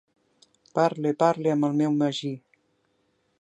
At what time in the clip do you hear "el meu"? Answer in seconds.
1.69-1.95